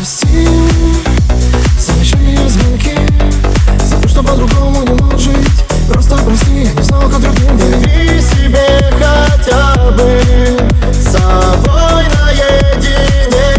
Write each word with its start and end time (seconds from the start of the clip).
новости 0.00 0.48
Замечания, 1.78 2.48
звонки 2.48 2.96
За 3.84 4.00
то, 4.00 4.08
что 4.08 4.22
по-другому 4.22 4.82
не 4.82 4.94
мог 4.94 5.18
жить. 5.18 5.64
Просто 5.88 6.16
прости, 6.16 6.68
не 6.74 6.82
знал, 6.82 7.02
как 7.02 7.20
другим 7.20 7.56
Довери 7.58 8.20
себе 8.20 8.90
хотя 8.92 9.90
бы 9.92 10.20
С 10.92 11.12
собой 11.12 12.04
наедине. 12.16 13.50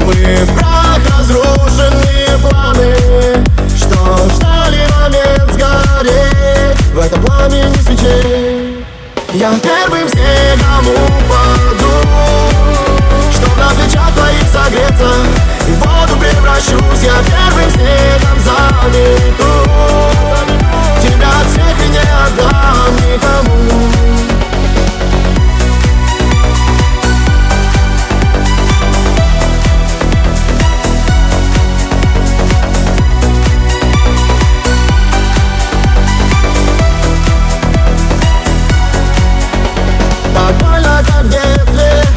Мы 0.00 0.38
в 0.44 1.18
разрушенные 1.18 2.38
планы. 2.40 3.44
Что 3.76 4.28
ждали 4.34 4.80
момент 4.98 5.52
сгореть 5.52 6.80
В 6.92 6.98
этом 6.98 7.22
пламени 7.22 7.76
свечей. 7.82 8.84
Я 9.32 9.52
первым 9.62 10.08
здесь 10.08 10.33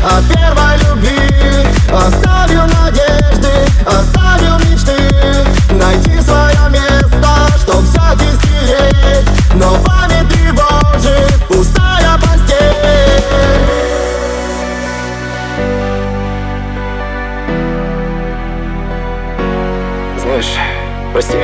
о 0.07 0.21
первой 0.21 0.77
любви. 0.77 1.67
Оставил 1.91 2.63
надежды, 2.81 3.65
оставил 3.85 4.57
мечты. 4.59 4.95
Найти 5.73 6.21
свое 6.21 6.69
место, 6.69 7.47
чтоб 7.59 7.81
взять 7.81 8.21
и 8.21 9.55
Но 9.55 9.77
память 9.83 10.29
тревожит 10.29 11.33
пустая 11.49 12.17
постель. 12.21 12.55
Знаешь, 20.21 20.55
прости 21.11 21.37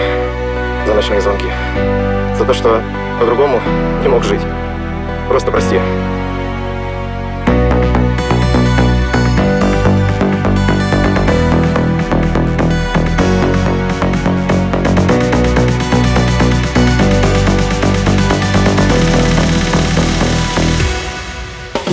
за 0.87 0.93
ночные 0.93 1.21
звонки. 1.21 1.51
За 2.37 2.45
то, 2.45 2.53
что 2.53 2.81
по-другому 3.19 3.59
не 4.01 4.07
мог 4.07 4.23
жить. 4.23 4.41
Просто 5.27 5.51
прости. 5.51 5.79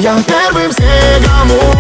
Я 0.01 0.17
первым 0.27 0.73
снегом 0.73 1.80